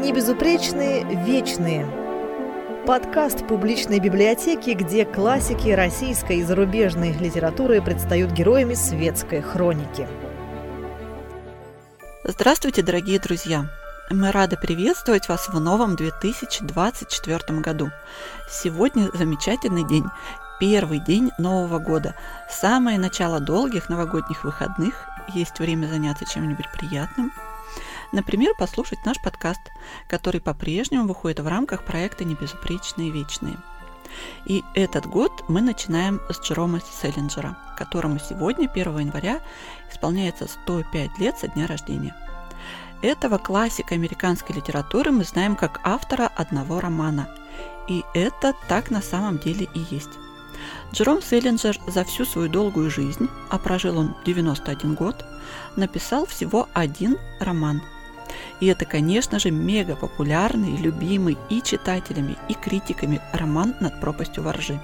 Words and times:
Небезупречные 0.00 1.04
вечные. 1.26 1.86
Подкаст 2.86 3.46
публичной 3.46 4.00
библиотеки, 4.00 4.70
где 4.70 5.04
классики 5.04 5.68
российской 5.68 6.38
и 6.38 6.42
зарубежной 6.42 7.12
литературы 7.12 7.82
предстают 7.82 8.30
героями 8.32 8.72
светской 8.72 9.42
хроники. 9.42 10.08
Здравствуйте, 12.24 12.82
дорогие 12.82 13.20
друзья! 13.20 13.66
Мы 14.08 14.32
рады 14.32 14.56
приветствовать 14.56 15.28
вас 15.28 15.50
в 15.50 15.60
новом 15.60 15.96
2024 15.96 17.60
году. 17.60 17.90
Сегодня 18.48 19.10
замечательный 19.12 19.86
день, 19.86 20.06
первый 20.58 21.00
день 21.00 21.30
Нового 21.36 21.78
года, 21.78 22.14
самое 22.48 22.98
начало 22.98 23.38
долгих 23.38 23.90
новогодних 23.90 24.44
выходных, 24.44 24.94
есть 25.34 25.58
время 25.58 25.88
заняться 25.88 26.24
чем-нибудь 26.24 26.72
приятным– 26.72 27.30
Например, 28.12 28.54
послушать 28.58 29.04
наш 29.04 29.20
подкаст, 29.22 29.60
который 30.08 30.40
по-прежнему 30.40 31.06
выходит 31.06 31.40
в 31.40 31.46
рамках 31.46 31.84
проекта 31.84 32.24
«Небезупречные 32.24 33.10
вечные». 33.10 33.56
И 34.46 34.64
этот 34.74 35.06
год 35.06 35.44
мы 35.46 35.60
начинаем 35.60 36.20
с 36.28 36.40
Джерома 36.40 36.80
Селлинджера, 36.80 37.56
которому 37.78 38.18
сегодня, 38.18 38.68
1 38.68 38.98
января, 38.98 39.40
исполняется 39.92 40.48
105 40.48 41.18
лет 41.18 41.38
со 41.38 41.46
дня 41.46 41.68
рождения. 41.68 42.14
Этого 43.02 43.38
классика 43.38 43.94
американской 43.94 44.56
литературы 44.56 45.12
мы 45.12 45.22
знаем 45.22 45.54
как 45.54 45.80
автора 45.84 46.26
одного 46.26 46.80
романа. 46.80 47.28
И 47.88 48.04
это 48.12 48.54
так 48.68 48.90
на 48.90 49.00
самом 49.00 49.38
деле 49.38 49.68
и 49.72 49.94
есть. 49.94 50.10
Джером 50.92 51.22
Селлинджер 51.22 51.78
за 51.86 52.02
всю 52.04 52.24
свою 52.24 52.48
долгую 52.48 52.90
жизнь, 52.90 53.28
а 53.48 53.58
прожил 53.58 53.96
он 53.98 54.16
91 54.26 54.94
год, 54.96 55.24
написал 55.76 56.26
всего 56.26 56.68
один 56.74 57.16
роман– 57.38 57.80
и 58.60 58.66
это, 58.66 58.84
конечно 58.84 59.38
же, 59.38 59.50
мега 59.50 59.96
популярный, 59.96 60.76
любимый 60.76 61.36
и 61.48 61.62
читателями, 61.62 62.36
и 62.48 62.54
критиками 62.54 63.20
роман 63.32 63.74
«Над 63.80 64.00
пропастью 64.00 64.42
воржи». 64.42 64.80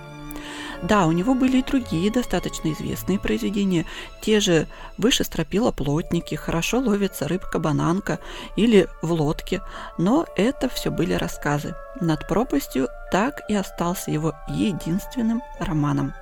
Да, 0.82 1.06
у 1.06 1.12
него 1.12 1.34
были 1.34 1.58
и 1.58 1.62
другие 1.62 2.10
достаточно 2.10 2.72
известные 2.72 3.18
произведения, 3.18 3.86
те 4.20 4.40
же 4.40 4.66
«Выше 4.98 5.24
стропила 5.24 5.70
плотники», 5.70 6.34
«Хорошо 6.34 6.80
ловится 6.80 7.28
рыбка-бананка» 7.28 8.18
или 8.56 8.88
«В 9.02 9.12
лодке», 9.12 9.62
но 9.98 10.26
это 10.36 10.68
все 10.68 10.90
были 10.90 11.14
рассказы. 11.14 11.74
«Над 12.00 12.28
пропастью» 12.28 12.88
так 13.10 13.40
и 13.48 13.54
остался 13.54 14.10
его 14.10 14.34
единственным 14.48 15.42
романом. 15.58 16.12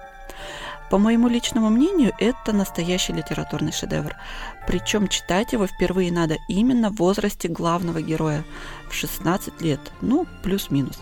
По 0.90 0.98
моему 0.98 1.28
личному 1.28 1.70
мнению, 1.70 2.12
это 2.18 2.52
настоящий 2.52 3.12
литературный 3.12 3.72
шедевр. 3.72 4.14
Причем 4.66 5.08
читать 5.08 5.52
его 5.52 5.66
впервые 5.66 6.12
надо 6.12 6.36
именно 6.48 6.90
в 6.90 6.96
возрасте 6.96 7.48
главного 7.48 8.00
героя, 8.02 8.44
в 8.88 8.94
16 8.94 9.60
лет, 9.60 9.80
ну, 10.02 10.26
плюс-минус. 10.42 11.00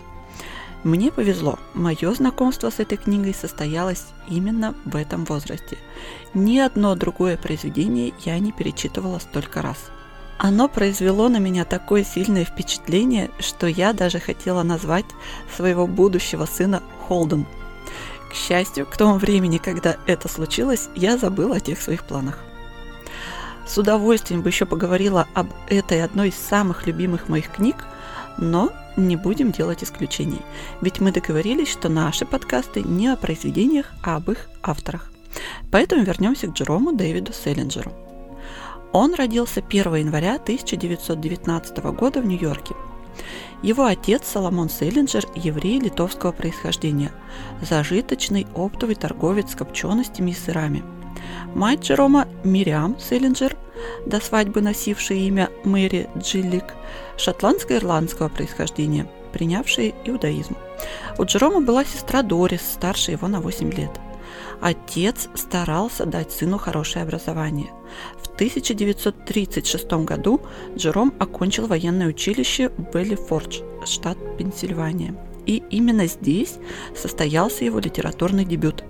Мне 0.83 1.11
повезло, 1.11 1.59
мое 1.73 2.13
знакомство 2.13 2.69
с 2.69 2.79
этой 2.79 2.97
книгой 2.97 3.33
состоялось 3.33 4.07
именно 4.27 4.73
в 4.83 4.95
этом 4.95 5.25
возрасте. 5.25 5.77
Ни 6.33 6.57
одно 6.57 6.95
другое 6.95 7.37
произведение 7.37 8.13
я 8.25 8.37
не 8.39 8.51
перечитывала 8.51 9.19
столько 9.19 9.61
раз. 9.61 9.77
Оно 10.39 10.67
произвело 10.67 11.29
на 11.29 11.37
меня 11.37 11.63
такое 11.63 12.03
сильное 12.03 12.43
впечатление, 12.43 13.31
что 13.39 13.67
я 13.67 13.93
даже 13.93 14.19
хотела 14.19 14.63
назвать 14.63 15.05
своего 15.55 15.87
будущего 15.87 16.45
сына 16.45 16.81
Холден– 17.07 17.45
к 18.33 18.35
счастью, 18.35 18.87
к 18.87 18.97
тому 18.97 19.19
времени, 19.19 19.59
когда 19.59 19.95
это 20.07 20.27
случилось, 20.27 20.89
я 20.95 21.17
забыла 21.17 21.57
о 21.57 21.59
тех 21.59 21.79
своих 21.79 22.03
планах. 22.03 22.39
С 23.67 23.77
удовольствием 23.77 24.41
бы 24.41 24.49
еще 24.49 24.65
поговорила 24.65 25.27
об 25.35 25.49
этой 25.69 26.03
одной 26.03 26.29
из 26.29 26.35
самых 26.35 26.87
любимых 26.87 27.29
моих 27.29 27.51
книг, 27.51 27.85
но 28.39 28.71
не 28.97 29.17
будем 29.17 29.51
делать 29.51 29.83
исключений, 29.83 30.41
ведь 30.81 30.99
мы 30.99 31.11
договорились, 31.11 31.71
что 31.71 31.89
наши 31.89 32.25
подкасты 32.25 32.81
не 32.81 33.07
о 33.07 33.17
произведениях, 33.17 33.91
а 34.01 34.15
об 34.15 34.31
их 34.31 34.49
авторах. 34.63 35.11
Поэтому 35.71 36.03
вернемся 36.03 36.47
к 36.47 36.53
Джерому 36.53 36.91
Дэвиду 36.91 37.33
Селлинджеру. 37.33 37.93
Он 38.93 39.13
родился 39.13 39.59
1 39.59 39.95
января 39.95 40.35
1919 40.35 41.77
года 41.95 42.19
в 42.19 42.25
Нью-Йорке– 42.25 42.73
его 43.61 43.85
отец 43.85 44.27
Соломон 44.27 44.69
Селлинджер– 44.69 45.25
еврей 45.35 45.79
литовского 45.79 46.31
происхождения, 46.31 47.11
зажиточный 47.61 48.47
оптовый 48.55 48.95
торговец 48.95 49.55
копченостями 49.55 50.31
и 50.31 50.33
сырами. 50.33 50.83
Мать 51.55 51.81
Джерома 51.81 52.27
Мириам 52.43 52.97
Селлинджер, 52.99 53.55
до 54.05 54.19
свадьбы 54.19 54.61
носившая 54.61 55.17
имя 55.19 55.49
Мэри 55.63 56.09
Джиллик, 56.17 56.73
шотландско-ирландского 57.17 58.29
происхождения, 58.29 59.07
принявшая 59.31 59.93
иудаизм. 60.05 60.55
У 61.17 61.23
Джерома 61.23 61.61
была 61.61 61.85
сестра 61.85 62.21
Дорис, 62.21 62.61
старше 62.61 63.11
его 63.11 63.27
на 63.27 63.39
8 63.39 63.71
лет. 63.71 63.91
Отец 64.61 65.29
старался 65.35 66.05
дать 66.05 66.31
сыну 66.31 66.57
хорошее 66.57 67.03
образование. 67.03 67.71
В 68.21 68.27
1936 68.33 69.91
году 70.05 70.41
Джером 70.75 71.13
окончил 71.19 71.67
военное 71.67 72.07
училище 72.07 72.71
Белли-Фордж, 72.93 73.61
штат 73.85 74.17
Пенсильвания. 74.37 75.15
И 75.45 75.61
именно 75.69 76.07
здесь 76.07 76.55
состоялся 76.95 77.65
его 77.65 77.79
литературный 77.79 78.45
дебют. 78.45 78.83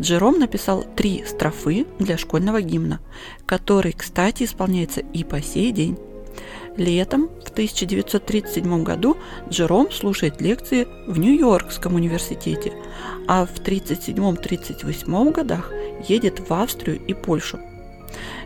Джером 0.00 0.38
написал 0.38 0.84
три 0.96 1.24
строфы 1.26 1.86
для 1.98 2.16
школьного 2.16 2.62
гимна, 2.62 3.00
который, 3.46 3.92
кстати, 3.92 4.44
исполняется 4.44 5.00
и 5.00 5.24
по 5.24 5.42
сей 5.42 5.72
день. 5.72 5.98
Летом 6.78 7.28
в 7.44 7.50
1937 7.50 8.84
году 8.84 9.16
Джером 9.48 9.90
слушает 9.90 10.40
лекции 10.40 10.86
в 11.08 11.18
Нью-Йоркском 11.18 11.96
университете, 11.96 12.72
а 13.26 13.46
в 13.46 13.54
1937-1938 13.60 15.32
годах 15.32 15.72
едет 16.08 16.48
в 16.48 16.54
Австрию 16.54 17.04
и 17.04 17.14
Польшу. 17.14 17.58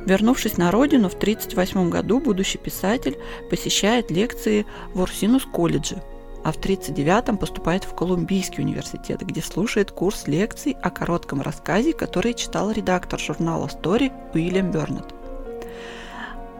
Вернувшись 0.06 0.56
на 0.56 0.70
родину, 0.70 1.10
в 1.10 1.14
1938 1.14 1.90
году 1.90 2.20
будущий 2.20 2.56
писатель 2.56 3.18
посещает 3.50 4.10
лекции 4.10 4.64
в 4.94 5.02
Урсинус-колледже, 5.02 6.02
а 6.42 6.52
в 6.52 6.56
1939 6.56 7.38
поступает 7.38 7.84
в 7.84 7.94
Колумбийский 7.94 8.64
университет, 8.64 9.20
где 9.20 9.42
слушает 9.42 9.90
курс 9.90 10.26
лекций 10.26 10.74
о 10.82 10.88
коротком 10.88 11.42
рассказе, 11.42 11.92
который 11.92 12.32
читал 12.32 12.70
редактор 12.70 13.20
журнала 13.20 13.66
Story 13.66 14.10
Уильям 14.32 14.70
Бернетт. 14.70 15.21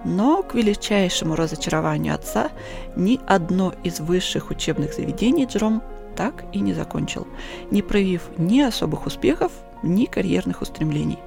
Но 0.04 0.42
к 0.42 0.54
величайшему 0.54 1.36
разочарованию 1.36 2.14
отца 2.14 2.50
ни 2.96 3.20
одно 3.26 3.72
из 3.84 4.00
высших 4.00 4.50
учебных 4.50 4.94
заведений 4.94 5.44
Джером 5.46 5.82
так 6.16 6.44
и 6.52 6.60
не 6.60 6.74
закончил, 6.74 7.26
не 7.70 7.82
проявив 7.82 8.22
ни 8.36 8.60
особых 8.60 9.06
успехов, 9.06 9.52
ни 9.82 10.06
карьерных 10.06 10.60
устремлений. 10.60 11.18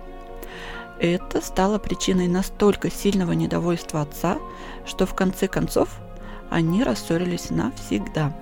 Это 1.00 1.42
стало 1.42 1.78
причиной 1.78 2.28
настолько 2.28 2.90
сильного 2.92 3.34
недовольства 3.34 4.02
отца, 4.02 4.38
что 4.86 5.06
в 5.06 5.14
конце 5.14 5.48
концов 5.48 5.90
они 6.50 6.84
рассорились 6.84 7.50
навсегда. 7.50 8.34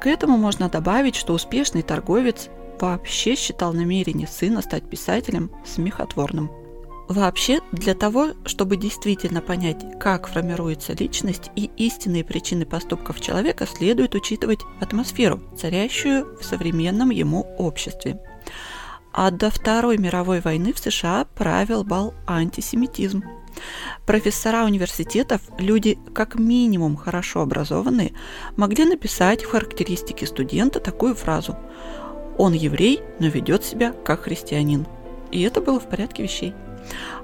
К 0.00 0.06
этому 0.06 0.36
можно 0.36 0.68
добавить, 0.68 1.16
что 1.16 1.32
успешный 1.32 1.82
торговец 1.82 2.48
вообще 2.80 3.36
считал 3.36 3.72
намерение 3.72 4.26
сына 4.26 4.60
стать 4.60 4.84
писателем 4.84 5.50
смехотворным– 5.64 6.50
Вообще, 7.08 7.60
для 7.70 7.94
того, 7.94 8.28
чтобы 8.46 8.76
действительно 8.76 9.42
понять, 9.42 9.84
как 10.00 10.26
формируется 10.26 10.94
личность 10.94 11.50
и 11.54 11.70
истинные 11.76 12.24
причины 12.24 12.64
поступков 12.64 13.20
человека, 13.20 13.66
следует 13.66 14.14
учитывать 14.14 14.60
атмосферу, 14.80 15.42
царящую 15.56 16.38
в 16.40 16.44
современном 16.44 17.10
ему 17.10 17.42
обществе. 17.58 18.20
А 19.12 19.30
до 19.30 19.50
Второй 19.50 19.98
мировой 19.98 20.40
войны 20.40 20.72
в 20.72 20.78
США 20.78 21.26
правил 21.34 21.84
бал 21.84 22.14
антисемитизм. 22.26 23.22
Профессора 24.06 24.64
университетов, 24.64 25.42
люди 25.58 25.98
как 26.14 26.36
минимум 26.36 26.96
хорошо 26.96 27.42
образованные, 27.42 28.14
могли 28.56 28.86
написать 28.86 29.44
в 29.44 29.50
характеристике 29.50 30.26
студента 30.26 30.80
такую 30.80 31.14
фразу 31.14 31.56
«Он 32.38 32.54
еврей, 32.54 33.02
но 33.20 33.26
ведет 33.26 33.62
себя 33.62 33.92
как 33.92 34.22
христианин». 34.22 34.86
И 35.30 35.42
это 35.42 35.60
было 35.60 35.78
в 35.78 35.88
порядке 35.88 36.22
вещей. 36.22 36.54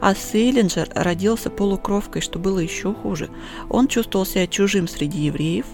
А 0.01 0.15
Сейлинджер 0.15 0.89
родился 0.95 1.51
полукровкой, 1.51 2.23
что 2.23 2.39
было 2.39 2.59
еще 2.59 2.95
хуже. 2.95 3.31
Он 3.69 3.89
чувствовал 3.89 4.27
себя 4.27 4.47
чужим 4.47 4.89
среди 4.89 5.21
евреев, 5.21 5.67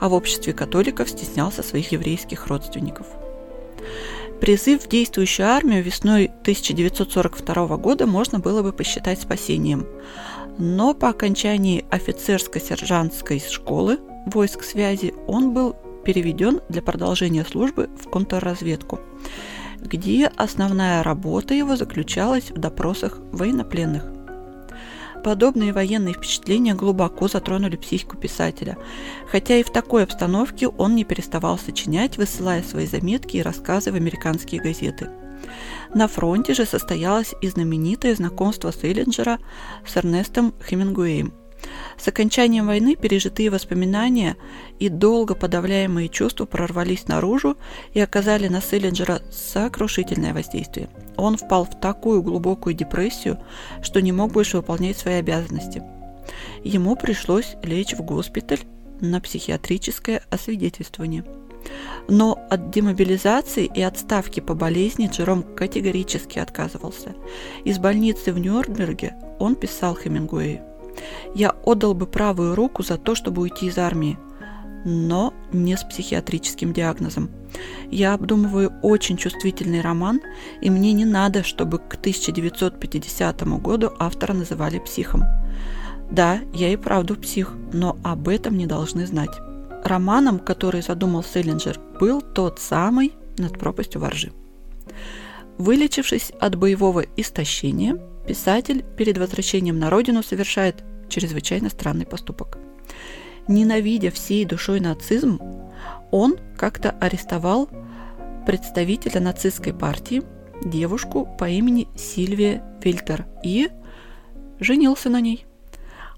а 0.00 0.08
в 0.08 0.14
обществе 0.14 0.52
католиков 0.52 1.08
стеснялся 1.08 1.62
своих 1.62 1.92
еврейских 1.92 2.46
родственников. 2.46 3.06
Призыв 4.40 4.84
в 4.84 4.88
действующую 4.88 5.48
армию 5.48 5.82
весной 5.82 6.26
1942 6.42 7.76
года 7.76 8.06
можно 8.06 8.38
было 8.38 8.62
бы 8.62 8.72
посчитать 8.72 9.20
спасением. 9.20 9.86
Но 10.58 10.94
по 10.94 11.08
окончании 11.08 11.84
офицерско-сержантской 11.90 13.40
школы 13.40 13.98
войск 14.26 14.62
связи 14.62 15.14
он 15.26 15.52
был 15.52 15.76
переведен 16.04 16.60
для 16.68 16.82
продолжения 16.82 17.44
службы 17.44 17.90
в 18.00 18.08
контрразведку 18.08 19.00
где 19.80 20.26
основная 20.36 21.02
работа 21.02 21.54
его 21.54 21.76
заключалась 21.76 22.50
в 22.50 22.58
допросах 22.58 23.18
военнопленных. 23.32 24.04
Подобные 25.24 25.72
военные 25.72 26.14
впечатления 26.14 26.74
глубоко 26.74 27.28
затронули 27.28 27.76
психику 27.76 28.16
писателя, 28.16 28.78
хотя 29.30 29.56
и 29.56 29.62
в 29.62 29.70
такой 29.70 30.04
обстановке 30.04 30.68
он 30.68 30.94
не 30.94 31.04
переставал 31.04 31.58
сочинять, 31.58 32.16
высылая 32.16 32.62
свои 32.62 32.86
заметки 32.86 33.36
и 33.36 33.42
рассказы 33.42 33.90
в 33.90 33.96
американские 33.96 34.60
газеты. 34.60 35.10
На 35.94 36.06
фронте 36.08 36.54
же 36.54 36.66
состоялось 36.66 37.34
и 37.40 37.48
знаменитое 37.48 38.14
знакомство 38.14 38.72
Селлинджера 38.72 39.38
с 39.86 39.96
Эрнестом 39.96 40.54
Хемингуэем. 40.62 41.32
С 41.96 42.06
окончанием 42.06 42.66
войны 42.66 42.96
пережитые 42.96 43.50
воспоминания 43.50 44.36
и 44.78 44.88
долго 44.88 45.34
подавляемые 45.34 46.08
чувства 46.08 46.44
прорвались 46.44 47.08
наружу 47.08 47.56
и 47.92 48.00
оказали 48.00 48.48
на 48.48 48.60
Селлинджера 48.60 49.22
сокрушительное 49.30 50.32
воздействие. 50.32 50.88
Он 51.16 51.36
впал 51.36 51.64
в 51.64 51.80
такую 51.80 52.22
глубокую 52.22 52.74
депрессию, 52.74 53.38
что 53.82 54.00
не 54.00 54.12
мог 54.12 54.32
больше 54.32 54.58
выполнять 54.58 54.96
свои 54.96 55.14
обязанности. 55.14 55.82
Ему 56.62 56.94
пришлось 56.96 57.56
лечь 57.62 57.94
в 57.94 58.02
госпиталь 58.02 58.60
на 59.00 59.20
психиатрическое 59.20 60.22
освидетельствование– 60.30 61.24
но 62.08 62.38
от 62.50 62.70
демобилизации 62.70 63.70
и 63.72 63.82
отставки 63.82 64.40
по 64.40 64.54
болезни 64.54 65.08
Джером 65.08 65.42
категорически 65.42 66.38
отказывался. 66.38 67.14
Из 67.64 67.78
больницы 67.78 68.32
в 68.32 68.38
Нюрнберге 68.38 69.14
он 69.38 69.54
писал 69.54 69.94
Хемингуэю. 69.94 70.67
«Я 71.34 71.50
отдал 71.64 71.94
бы 71.94 72.06
правую 72.06 72.54
руку 72.54 72.82
за 72.82 72.96
то, 72.96 73.14
чтобы 73.14 73.42
уйти 73.42 73.66
из 73.66 73.78
армии, 73.78 74.18
но 74.84 75.34
не 75.52 75.76
с 75.76 75.84
психиатрическим 75.84 76.72
диагнозом. 76.72 77.30
Я 77.90 78.14
обдумываю 78.14 78.72
очень 78.82 79.16
чувствительный 79.16 79.80
роман, 79.80 80.20
и 80.60 80.70
мне 80.70 80.92
не 80.92 81.04
надо, 81.04 81.42
чтобы 81.42 81.78
к 81.78 81.94
1950 81.94 83.42
году 83.60 83.92
автора 83.98 84.32
называли 84.32 84.78
психом. 84.78 85.24
Да, 86.10 86.40
я 86.54 86.72
и 86.72 86.76
правду 86.76 87.16
псих, 87.16 87.52
но 87.72 87.98
об 88.02 88.28
этом 88.28 88.56
не 88.56 88.66
должны 88.66 89.06
знать. 89.06 89.40
Романом, 89.84 90.38
который 90.38 90.82
задумал 90.82 91.22
Селлинджер, 91.22 91.78
был 92.00 92.20
тот 92.20 92.58
самый 92.58 93.12
«Над 93.36 93.58
пропастью 93.58 94.00
воржи». 94.00 94.32
Вылечившись 95.58 96.32
от 96.40 96.56
боевого 96.56 97.04
истощения, 97.16 97.98
писатель 98.28 98.84
перед 98.96 99.16
возвращением 99.16 99.78
на 99.78 99.88
родину 99.88 100.22
совершает 100.22 100.84
чрезвычайно 101.08 101.70
странный 101.70 102.04
поступок. 102.04 102.58
Ненавидя 103.48 104.10
всей 104.10 104.44
душой 104.44 104.80
нацизм, 104.80 105.40
он 106.10 106.36
как-то 106.56 106.90
арестовал 106.90 107.70
представителя 108.46 109.20
нацистской 109.20 109.72
партии, 109.72 110.22
девушку 110.62 111.26
по 111.38 111.48
имени 111.48 111.88
Сильвия 111.96 112.62
Фильтер, 112.82 113.26
и 113.42 113.70
женился 114.60 115.08
на 115.08 115.22
ней. 115.22 115.46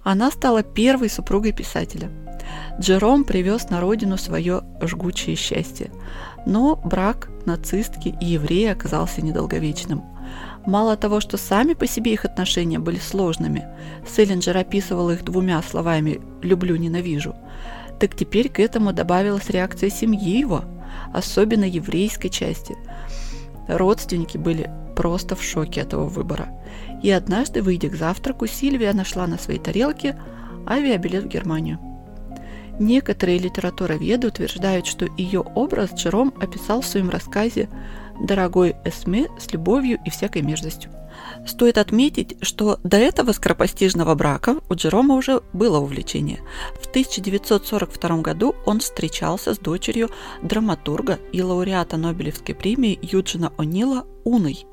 Она 0.02 0.32
стала 0.32 0.64
первой 0.64 1.08
супругой 1.08 1.52
писателя– 1.52 2.10
Джером 2.78 3.24
привез 3.24 3.68
на 3.70 3.80
родину 3.80 4.16
свое 4.16 4.62
жгучее 4.80 5.36
счастье. 5.36 5.90
Но 6.46 6.76
брак 6.76 7.28
нацистки 7.44 8.14
и 8.20 8.24
еврея 8.24 8.72
оказался 8.72 9.22
недолговечным. 9.22 10.02
Мало 10.66 10.96
того, 10.96 11.20
что 11.20 11.36
сами 11.36 11.74
по 11.74 11.86
себе 11.86 12.12
их 12.12 12.24
отношения 12.24 12.78
были 12.78 12.98
сложными, 12.98 13.66
Селлинджер 14.06 14.56
описывал 14.56 15.10
их 15.10 15.24
двумя 15.24 15.62
словами 15.62 16.20
«люблю, 16.42 16.76
ненавижу», 16.76 17.34
так 18.00 18.16
теперь 18.16 18.48
к 18.48 18.58
этому 18.58 18.92
добавилась 18.92 19.50
реакция 19.50 19.90
семьи 19.90 20.38
его, 20.38 20.64
особенно 21.12 21.64
еврейской 21.64 22.30
части. 22.30 22.76
Родственники 23.68 24.38
были 24.38 24.70
просто 24.96 25.36
в 25.36 25.42
шоке 25.42 25.82
этого 25.82 26.06
выбора. 26.06 26.48
И 27.02 27.10
однажды, 27.10 27.62
выйдя 27.62 27.88
к 27.88 27.94
завтраку, 27.94 28.46
Сильвия 28.46 28.92
нашла 28.94 29.26
на 29.26 29.38
своей 29.38 29.60
тарелке 29.60 30.18
авиабилет 30.66 31.24
в 31.24 31.28
Германию. 31.28 31.78
Некоторые 32.78 33.38
литературоведы 33.38 34.28
утверждают, 34.28 34.86
что 34.86 35.06
ее 35.18 35.40
образ 35.40 35.92
Джером 35.92 36.32
описал 36.40 36.80
в 36.80 36.86
своем 36.86 37.10
рассказе 37.10 37.68
«Дорогой 38.20 38.76
Эсме 38.84 39.28
с 39.38 39.52
любовью 39.52 39.98
и 40.04 40.10
всякой 40.10 40.42
мерзостью». 40.42 40.90
Стоит 41.46 41.78
отметить, 41.78 42.36
что 42.42 42.78
до 42.82 42.96
этого 42.96 43.32
скоропостижного 43.32 44.14
брака 44.14 44.56
у 44.68 44.74
Джерома 44.74 45.14
уже 45.14 45.42
было 45.52 45.78
увлечение. 45.78 46.40
В 46.80 46.86
1942 46.86 48.16
году 48.18 48.54
он 48.66 48.80
встречался 48.80 49.54
с 49.54 49.58
дочерью 49.58 50.10
драматурга 50.42 51.18
и 51.32 51.42
лауреата 51.42 51.96
Нобелевской 51.96 52.54
премии 52.54 52.98
Юджина 53.02 53.52
О'Нила 53.56 54.06
Уной. 54.24 54.66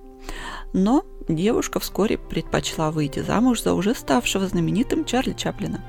Но 0.74 1.04
девушка 1.28 1.80
вскоре 1.80 2.18
предпочла 2.18 2.92
выйти 2.92 3.20
замуж 3.20 3.62
за 3.62 3.74
уже 3.74 3.94
ставшего 3.96 4.48
знаменитым 4.48 5.06
Чарли 5.06 5.34
Чаплина. 5.34 5.84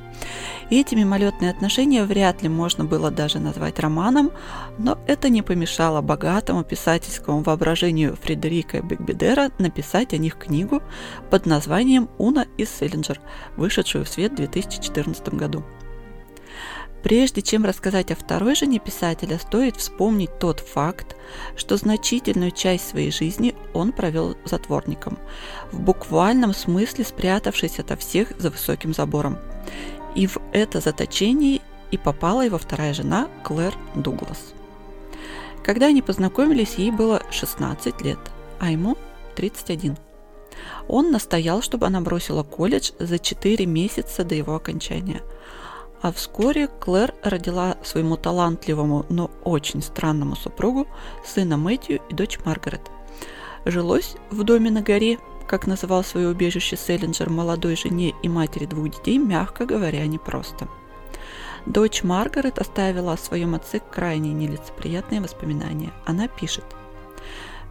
Эти 0.70 0.94
мимолетные 0.94 1.50
отношения 1.50 2.04
вряд 2.04 2.42
ли 2.42 2.48
можно 2.48 2.84
было 2.84 3.10
даже 3.10 3.38
назвать 3.38 3.78
романом, 3.78 4.30
но 4.78 4.98
это 5.06 5.28
не 5.28 5.42
помешало 5.42 6.02
богатому 6.02 6.64
писательскому 6.64 7.42
воображению 7.42 8.16
Фредерика 8.22 8.82
Бекбедера 8.82 9.50
написать 9.58 10.12
о 10.12 10.18
них 10.18 10.36
книгу 10.36 10.82
под 11.30 11.46
названием 11.46 12.08
«Уна 12.18 12.46
и 12.56 12.64
Селлинджер», 12.64 13.20
вышедшую 13.56 14.04
в 14.04 14.08
свет 14.08 14.32
в 14.32 14.36
2014 14.36 15.28
году. 15.34 15.64
Прежде 17.02 17.42
чем 17.42 17.64
рассказать 17.64 18.10
о 18.10 18.16
второй 18.16 18.56
жене 18.56 18.80
писателя, 18.80 19.38
стоит 19.38 19.76
вспомнить 19.76 20.38
тот 20.40 20.60
факт, 20.60 21.16
что 21.56 21.76
значительную 21.76 22.50
часть 22.50 22.88
своей 22.88 23.12
жизни 23.12 23.54
он 23.72 23.92
провел 23.92 24.36
затворником, 24.44 25.16
в 25.70 25.80
буквальном 25.80 26.52
смысле 26.52 27.04
спрятавшись 27.04 27.78
ото 27.78 27.96
всех 27.96 28.32
за 28.38 28.50
высоким 28.50 28.92
забором. 28.92 29.38
И 30.16 30.26
в 30.26 30.38
это 30.52 30.80
заточение 30.80 31.60
и 31.92 31.96
попала 31.96 32.44
его 32.44 32.58
вторая 32.58 32.92
жена 32.94 33.28
Клэр 33.44 33.74
Дуглас. 33.94 34.52
Когда 35.62 35.86
они 35.86 36.02
познакомились, 36.02 36.74
ей 36.74 36.90
было 36.90 37.22
16 37.30 38.00
лет, 38.02 38.18
а 38.58 38.70
ему 38.70 38.96
31. 39.36 39.96
Он 40.88 41.12
настоял, 41.12 41.62
чтобы 41.62 41.86
она 41.86 42.00
бросила 42.00 42.42
колледж 42.42 42.90
за 42.98 43.20
4 43.20 43.64
месяца 43.66 44.24
до 44.24 44.34
его 44.34 44.56
окончания– 44.56 45.22
а 46.00 46.12
вскоре 46.12 46.68
Клэр 46.68 47.14
родила 47.22 47.76
своему 47.82 48.16
талантливому, 48.16 49.06
но 49.08 49.30
очень 49.44 49.82
странному 49.82 50.36
супругу 50.36 50.86
сына 51.24 51.56
Мэтью 51.56 52.00
и 52.08 52.14
дочь 52.14 52.38
Маргарет. 52.44 52.82
Жилось 53.64 54.16
в 54.30 54.44
доме 54.44 54.70
на 54.70 54.82
горе, 54.82 55.18
как 55.46 55.66
называл 55.66 56.04
свое 56.04 56.28
убежище 56.28 56.76
Селлинджер 56.76 57.30
молодой 57.30 57.76
жене 57.76 58.14
и 58.22 58.28
матери 58.28 58.66
двух 58.66 58.90
детей, 58.90 59.18
мягко 59.18 59.64
говоря, 59.66 60.06
непросто. 60.06 60.68
Дочь 61.66 62.02
Маргарет 62.02 62.58
оставила 62.58 63.14
о 63.14 63.18
своем 63.18 63.54
отце 63.54 63.80
крайне 63.80 64.32
нелицеприятные 64.32 65.20
воспоминания. 65.20 65.92
Она 66.06 66.28
пишет. 66.28 66.64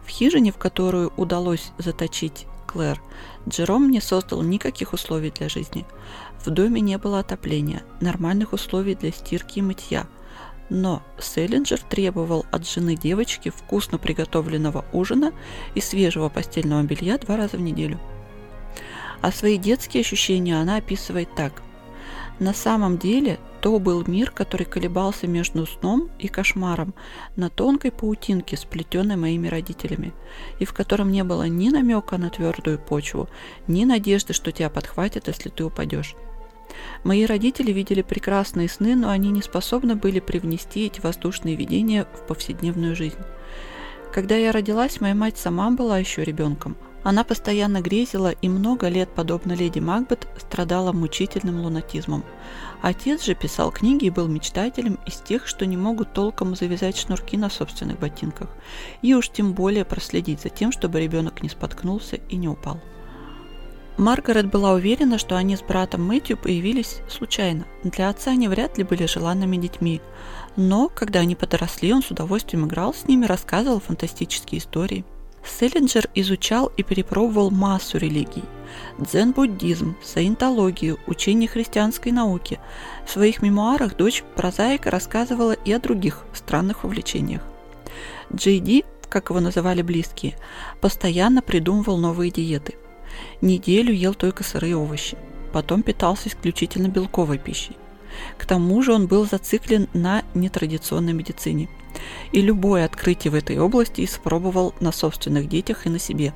В 0.04 0.08
хижине, 0.08 0.52
в 0.52 0.56
которую 0.56 1.12
удалось 1.16 1.72
заточить 1.78 2.46
Клэр, 2.68 3.00
Джером 3.48 3.90
не 3.90 4.00
создал 4.00 4.42
никаких 4.42 4.92
условий 4.92 5.30
для 5.30 5.48
жизни. 5.48 5.86
В 6.44 6.50
доме 6.50 6.82
не 6.82 6.98
было 6.98 7.20
отопления, 7.20 7.82
нормальных 8.00 8.52
условий 8.52 8.94
для 8.94 9.10
стирки 9.10 9.60
и 9.60 9.62
мытья. 9.62 10.06
Но 10.68 11.02
Селлинджер 11.18 11.80
требовал 11.80 12.44
от 12.52 12.68
жены 12.68 12.94
девочки 12.94 13.48
вкусно 13.48 13.96
приготовленного 13.96 14.84
ужина 14.92 15.32
и 15.74 15.80
свежего 15.80 16.28
постельного 16.28 16.82
белья 16.82 17.16
два 17.16 17.38
раза 17.38 17.56
в 17.56 17.62
неделю. 17.62 17.98
А 19.22 19.32
свои 19.32 19.56
детские 19.56 20.02
ощущения 20.02 20.60
она 20.60 20.76
описывает 20.76 21.34
так. 21.34 21.62
На 22.38 22.52
самом 22.52 22.98
деле 22.98 23.40
то 23.60 23.78
был 23.78 24.04
мир, 24.06 24.30
который 24.30 24.64
колебался 24.64 25.26
между 25.26 25.66
сном 25.66 26.10
и 26.18 26.28
кошмаром 26.28 26.94
на 27.36 27.50
тонкой 27.50 27.90
паутинке, 27.90 28.56
сплетенной 28.56 29.16
моими 29.16 29.48
родителями, 29.48 30.12
и 30.58 30.64
в 30.64 30.72
котором 30.72 31.10
не 31.10 31.24
было 31.24 31.48
ни 31.48 31.70
намека 31.70 32.18
на 32.18 32.30
твердую 32.30 32.78
почву, 32.78 33.28
ни 33.66 33.84
надежды, 33.84 34.32
что 34.32 34.52
тебя 34.52 34.70
подхватят, 34.70 35.28
если 35.28 35.48
ты 35.48 35.64
упадешь. 35.64 36.14
Мои 37.02 37.24
родители 37.24 37.72
видели 37.72 38.02
прекрасные 38.02 38.68
сны, 38.68 38.94
но 38.94 39.10
они 39.10 39.30
не 39.30 39.42
способны 39.42 39.96
были 39.96 40.20
привнести 40.20 40.86
эти 40.86 41.00
воздушные 41.00 41.56
видения 41.56 42.04
в 42.04 42.26
повседневную 42.26 42.94
жизнь. 42.94 43.18
Когда 44.12 44.36
я 44.36 44.52
родилась, 44.52 45.00
моя 45.00 45.14
мать 45.14 45.38
сама 45.38 45.70
была 45.70 45.98
еще 45.98 46.24
ребенком– 46.24 46.76
она 47.08 47.24
постоянно 47.24 47.80
грезила 47.80 48.32
и 48.32 48.50
много 48.50 48.88
лет, 48.88 49.08
подобно 49.14 49.54
леди 49.54 49.78
Макбет, 49.78 50.28
страдала 50.36 50.92
мучительным 50.92 51.62
лунатизмом. 51.62 52.22
Отец 52.82 53.24
же 53.24 53.34
писал 53.34 53.70
книги 53.72 54.04
и 54.04 54.10
был 54.10 54.28
мечтателем 54.28 54.98
из 55.06 55.14
тех, 55.14 55.46
что 55.46 55.64
не 55.64 55.78
могут 55.78 56.12
толком 56.12 56.54
завязать 56.54 56.98
шнурки 56.98 57.38
на 57.38 57.48
собственных 57.48 57.98
ботинках, 57.98 58.50
и 59.00 59.14
уж 59.14 59.30
тем 59.30 59.54
более 59.54 59.86
проследить 59.86 60.42
за 60.42 60.50
тем, 60.50 60.70
чтобы 60.70 61.00
ребенок 61.00 61.42
не 61.42 61.48
споткнулся 61.48 62.16
и 62.16 62.36
не 62.36 62.46
упал. 62.46 62.78
Маргарет 63.96 64.50
была 64.50 64.72
уверена, 64.72 65.16
что 65.16 65.34
они 65.38 65.56
с 65.56 65.62
братом 65.62 66.06
Мэтью 66.06 66.36
появились 66.36 67.00
случайно. 67.08 67.64
Для 67.84 68.10
отца 68.10 68.32
они 68.32 68.48
вряд 68.48 68.76
ли 68.76 68.84
были 68.84 69.06
желанными 69.06 69.56
детьми. 69.56 70.02
Но, 70.56 70.90
когда 70.90 71.20
они 71.20 71.34
подросли, 71.34 71.90
он 71.90 72.02
с 72.02 72.10
удовольствием 72.10 72.66
играл 72.66 72.92
с 72.92 73.08
ними, 73.08 73.24
рассказывал 73.24 73.80
фантастические 73.80 74.58
истории– 74.58 75.06
Селлинджер 75.44 76.08
изучал 76.14 76.70
и 76.76 76.82
перепробовал 76.82 77.50
массу 77.50 77.98
религий. 77.98 78.44
дзен-буддизм, 78.98 79.96
саентологию, 80.02 80.98
учение 81.06 81.48
христианской 81.48 82.12
науки. 82.12 82.60
В 83.06 83.10
своих 83.10 83.42
мемуарах 83.42 83.96
дочь 83.96 84.22
прозаика 84.36 84.90
рассказывала 84.90 85.52
и 85.52 85.72
о 85.72 85.80
других 85.80 86.24
странных 86.32 86.84
увлечениях. 86.84 87.42
Джей 88.32 88.60
Ди, 88.60 88.84
как 89.08 89.30
его 89.30 89.40
называли 89.40 89.82
близкие, 89.82 90.36
постоянно 90.80 91.42
придумывал 91.42 91.96
новые 91.96 92.30
диеты. 92.30 92.74
Неделю 93.40 93.92
ел 93.92 94.14
только 94.14 94.44
сырые 94.44 94.76
овощи, 94.76 95.16
потом 95.52 95.82
питался 95.82 96.28
исключительно 96.28 96.88
белковой 96.88 97.38
пищей. 97.38 97.76
К 98.36 98.46
тому 98.46 98.82
же 98.82 98.92
он 98.92 99.06
был 99.06 99.26
зациклен 99.26 99.88
на 99.92 100.22
нетрадиционной 100.34 101.12
медицине. 101.12 101.68
И 102.32 102.40
любое 102.40 102.84
открытие 102.84 103.30
в 103.30 103.34
этой 103.34 103.58
области 103.58 104.04
испробовал 104.04 104.74
на 104.80 104.92
собственных 104.92 105.48
детях 105.48 105.86
и 105.86 105.90
на 105.90 105.98
себе. 105.98 106.32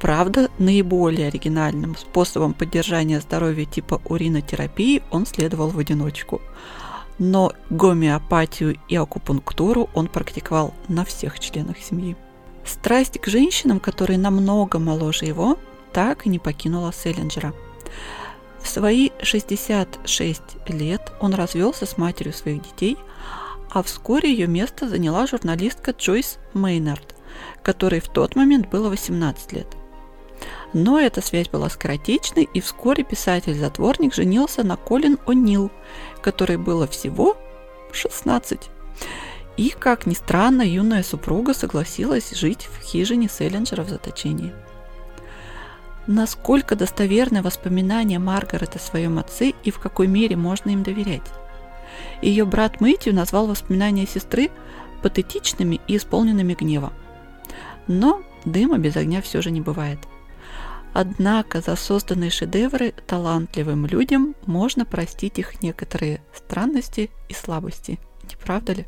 Правда, 0.00 0.50
наиболее 0.58 1.28
оригинальным 1.28 1.96
способом 1.96 2.54
поддержания 2.54 3.20
здоровья 3.20 3.66
типа 3.66 4.00
уринотерапии 4.06 5.02
он 5.10 5.26
следовал 5.26 5.68
в 5.68 5.78
одиночку. 5.78 6.40
Но 7.18 7.52
гомеопатию 7.68 8.76
и 8.88 8.96
акупунктуру 8.96 9.90
он 9.92 10.06
практиковал 10.06 10.72
на 10.88 11.04
всех 11.04 11.38
членах 11.38 11.76
семьи. 11.78 12.16
Страсть 12.64 13.20
к 13.20 13.26
женщинам, 13.26 13.78
которые 13.78 14.18
намного 14.18 14.78
моложе 14.78 15.26
его, 15.26 15.58
так 15.92 16.24
и 16.24 16.30
не 16.30 16.38
покинула 16.38 16.92
Селлинджера– 16.92 17.52
в 18.62 18.68
свои 18.68 19.10
66 19.22 20.42
лет 20.68 21.12
он 21.20 21.34
развелся 21.34 21.86
с 21.86 21.96
матерью 21.96 22.32
своих 22.32 22.62
детей, 22.62 22.96
а 23.70 23.82
вскоре 23.82 24.30
ее 24.30 24.46
место 24.46 24.88
заняла 24.88 25.26
журналистка 25.26 25.92
Джойс 25.92 26.38
Мейнард, 26.54 27.14
которой 27.62 28.00
в 28.00 28.08
тот 28.08 28.36
момент 28.36 28.68
было 28.68 28.88
18 28.88 29.52
лет. 29.52 29.66
Но 30.72 30.98
эта 30.98 31.20
связь 31.20 31.48
была 31.48 31.68
скоротечной, 31.68 32.48
и 32.52 32.60
вскоре 32.60 33.04
писатель-затворник 33.04 34.14
женился 34.14 34.62
на 34.62 34.76
Колин 34.76 35.18
О'Нил, 35.26 35.70
которой 36.22 36.56
было 36.56 36.86
всего 36.86 37.36
16. 37.92 38.70
И, 39.56 39.70
как 39.70 40.06
ни 40.06 40.14
странно, 40.14 40.62
юная 40.62 41.02
супруга 41.02 41.54
согласилась 41.54 42.30
жить 42.30 42.68
в 42.72 42.82
хижине 42.82 43.28
Селлинджера 43.28 43.82
в 43.82 43.88
заточении– 43.88 44.52
насколько 46.06 46.76
достоверны 46.76 47.42
воспоминания 47.42 48.18
Маргарет 48.18 48.76
о 48.76 48.78
своем 48.78 49.18
отце 49.18 49.52
и 49.64 49.70
в 49.70 49.78
какой 49.78 50.06
мере 50.06 50.36
можно 50.36 50.70
им 50.70 50.82
доверять. 50.82 51.22
Ее 52.22 52.44
брат 52.44 52.80
Мэтью 52.80 53.14
назвал 53.14 53.46
воспоминания 53.46 54.06
сестры 54.06 54.50
патетичными 55.02 55.80
и 55.86 55.96
исполненными 55.96 56.54
гнева. 56.54 56.92
Но 57.86 58.22
дыма 58.44 58.78
без 58.78 58.96
огня 58.96 59.22
все 59.22 59.42
же 59.42 59.50
не 59.50 59.60
бывает. 59.60 59.98
Однако 60.92 61.60
за 61.60 61.76
созданные 61.76 62.30
шедевры 62.30 62.92
талантливым 63.06 63.86
людям 63.86 64.34
можно 64.44 64.84
простить 64.84 65.38
их 65.38 65.62
некоторые 65.62 66.20
странности 66.34 67.10
и 67.28 67.34
слабости. 67.34 67.98
Не 68.24 68.36
правда 68.36 68.72
ли? 68.72 68.86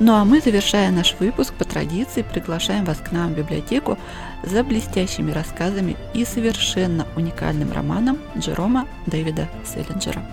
Ну 0.00 0.14
а 0.14 0.24
мы, 0.24 0.40
завершая 0.40 0.90
наш 0.90 1.14
выпуск, 1.20 1.52
по 1.52 1.66
традиции 1.66 2.22
приглашаем 2.22 2.86
вас 2.86 2.96
к 2.96 3.12
нам 3.12 3.34
в 3.34 3.36
библиотеку 3.36 3.98
за 4.42 4.64
блестящими 4.64 5.30
рассказами 5.30 5.94
и 6.14 6.24
совершенно 6.24 7.06
уникальным 7.16 7.70
романом 7.70 8.18
Джерома 8.34 8.88
Дэвида 9.06 9.46
Селлинджера. 9.62 10.24